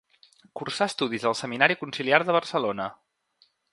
Cursà 0.59 0.87
estudis 0.91 1.27
al 1.31 1.37
Seminari 1.41 1.75
Conciliar 1.81 2.21
de 2.31 2.35
Barcelona. 2.39 2.89